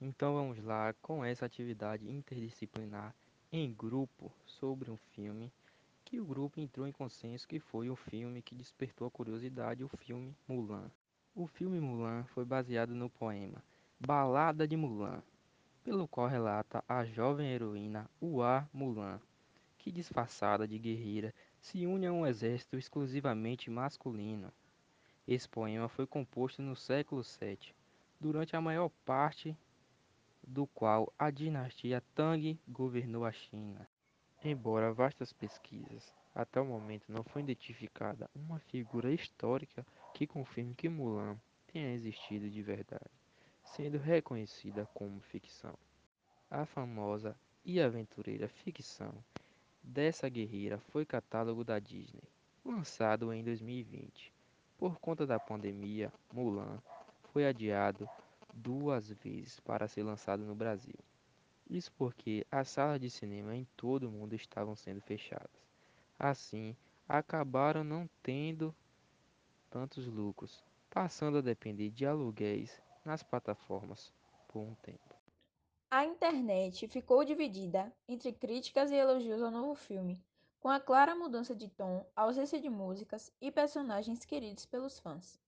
[0.00, 3.12] Então vamos lá com essa atividade interdisciplinar
[3.50, 5.52] em grupo sobre um filme
[6.04, 9.88] que o grupo entrou em consenso que foi o filme que despertou a curiosidade, o
[9.88, 10.88] filme Mulan.
[11.34, 13.60] O filme Mulan foi baseado no poema
[13.98, 15.20] Balada de Mulan,
[15.82, 19.20] pelo qual relata a jovem heroína Hua Mulan,
[19.78, 24.52] que disfarçada de guerreira se une a um exército exclusivamente masculino.
[25.26, 27.74] Esse poema foi composto no século VII,
[28.20, 29.56] durante a maior parte
[30.48, 33.86] do qual a dinastia Tang governou a China.
[34.42, 39.84] Embora vastas pesquisas, até o momento não foi identificada uma figura histórica
[40.14, 43.10] que confirme que Mulan tenha existido de verdade,
[43.62, 45.74] sendo reconhecida como ficção.
[46.50, 49.12] A famosa e aventureira ficção
[49.82, 52.22] dessa guerreira foi catálogo da Disney,
[52.64, 54.32] lançado em 2020.
[54.78, 56.80] Por conta da pandemia, Mulan
[57.32, 58.08] foi adiado
[58.54, 60.98] duas vezes para ser lançado no Brasil.
[61.68, 65.66] Isso porque as salas de cinema em todo o mundo estavam sendo fechadas.
[66.18, 66.76] Assim,
[67.08, 68.74] acabaram não tendo
[69.70, 74.12] tantos lucros, passando a depender de aluguéis nas plataformas
[74.48, 75.14] por um tempo.
[75.90, 80.22] A internet ficou dividida entre críticas e elogios ao novo filme,
[80.60, 85.40] com a clara mudança de tom, ausência de músicas e personagens queridos pelos fãs.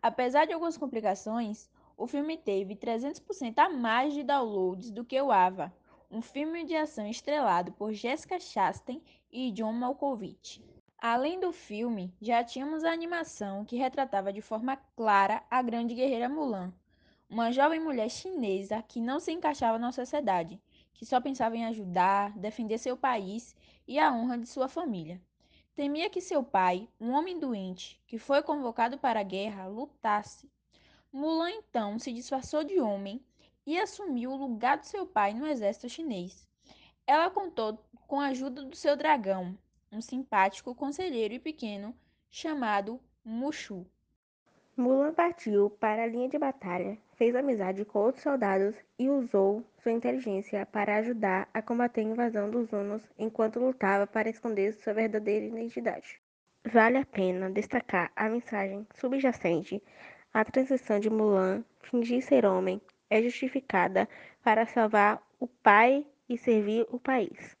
[0.00, 5.30] Apesar de algumas complicações, o filme teve 300% a mais de downloads do que o
[5.30, 5.72] Ava,
[6.10, 10.64] um filme de ação estrelado por Jessica Chastain e John Malkovich.
[10.98, 16.28] Além do filme, já tínhamos a animação que retratava de forma clara a grande guerreira
[16.28, 16.72] Mulan,
[17.28, 20.60] uma jovem mulher chinesa que não se encaixava na sociedade,
[20.92, 23.54] que só pensava em ajudar, defender seu país
[23.86, 25.20] e a honra de sua família.
[25.74, 30.48] Temia que seu pai, um homem doente, que foi convocado para a guerra, lutasse.
[31.14, 33.24] Mulan então se disfarçou de homem
[33.64, 36.44] e assumiu o lugar do seu pai no exército chinês.
[37.06, 39.56] Ela contou com a ajuda do seu dragão,
[39.92, 41.94] um simpático conselheiro e pequeno
[42.28, 43.86] chamado Mushu.
[44.76, 49.92] Mulan partiu para a linha de batalha, fez amizade com outros soldados e usou sua
[49.92, 55.46] inteligência para ajudar a combater a invasão dos Hunos enquanto lutava para esconder sua verdadeira
[55.46, 56.20] identidade.
[56.64, 59.80] Vale a pena destacar a mensagem subjacente
[60.34, 64.08] à transição de Mulan fingir ser homem é justificada
[64.42, 67.56] para salvar o pai e servir o país,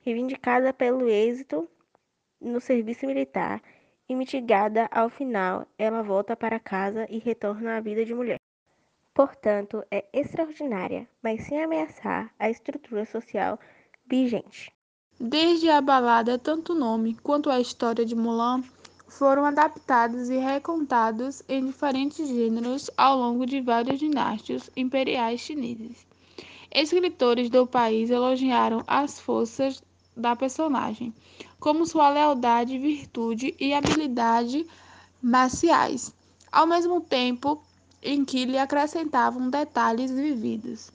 [0.00, 1.68] reivindicada pelo êxito
[2.40, 3.60] no serviço militar
[4.08, 8.38] e mitigada ao final, ela volta para casa e retorna à vida de mulher.
[9.14, 13.58] Portanto, é extraordinária, mas sem ameaçar a estrutura social
[14.06, 14.72] vigente.
[15.20, 18.62] Desde a balada, tanto o nome quanto a história de Mulan
[19.18, 26.06] foram adaptados e recontados em diferentes gêneros ao longo de várias dinasties imperiais chineses.
[26.70, 29.82] Escritores do país elogiaram as forças
[30.16, 31.14] da personagem,
[31.60, 34.66] como sua lealdade, virtude e habilidade
[35.22, 36.14] marciais,
[36.50, 37.62] ao mesmo tempo
[38.02, 40.90] em que lhe acrescentavam detalhes vividos.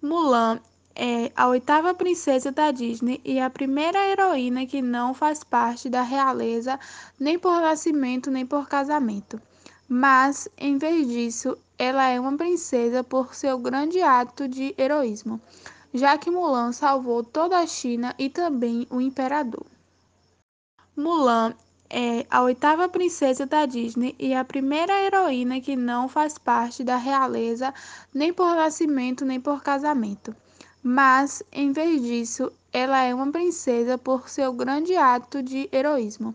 [0.00, 0.60] Mulan
[0.96, 6.00] é a oitava princesa da Disney e a primeira heroína que não faz parte da
[6.00, 6.80] realeza
[7.20, 9.38] nem por nascimento nem por casamento.
[9.86, 15.38] Mas, em vez disso, ela é uma princesa por seu grande ato de heroísmo,
[15.92, 19.66] já que Mulan salvou toda a China e também o imperador.
[20.96, 21.54] Mulan
[21.90, 26.96] é a oitava princesa da Disney e a primeira heroína que não faz parte da
[26.96, 27.72] realeza
[28.14, 30.34] nem por nascimento nem por casamento.
[30.88, 36.32] Mas, em vez disso, ela é uma princesa por seu grande ato de heroísmo,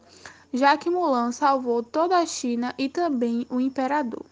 [0.51, 4.25] já que Mulan salvou toda a China e também o imperador.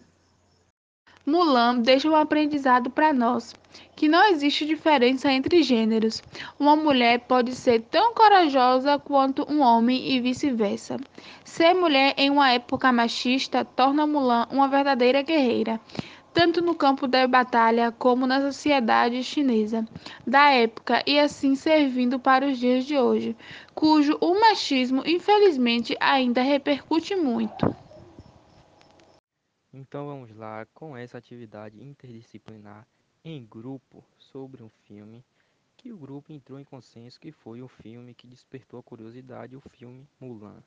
[1.24, 3.54] Mulan deixa um aprendizado para nós,
[3.96, 6.22] que não existe diferença entre gêneros.
[6.58, 10.98] Uma mulher pode ser tão corajosa quanto um homem e vice-versa.
[11.42, 15.80] Ser mulher em uma época machista torna Mulan uma verdadeira guerreira,
[16.32, 19.86] tanto no campo da batalha como na sociedade chinesa
[20.26, 23.36] da época e assim servindo para os dias de hoje,
[23.74, 27.74] cujo o machismo infelizmente ainda repercute muito.
[29.72, 32.86] Então vamos lá com essa atividade interdisciplinar
[33.24, 35.24] em grupo sobre um filme
[35.76, 39.60] que o grupo entrou em consenso que foi o filme que despertou a curiosidade, o
[39.60, 40.56] filme Mulan.